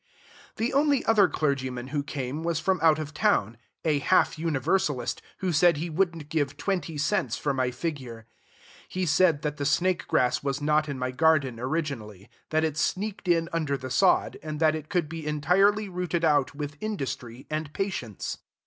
[0.55, 5.51] The only other clergyman who came was from out of town, a half Universalist, who
[5.53, 8.25] said he wouldn't give twenty cents for my figure.
[8.89, 13.27] He said that the snake grass was not in my garden originally, that it sneaked
[13.27, 17.71] in under the sod, and that it could be entirely rooted out with industry and
[17.71, 18.39] patience.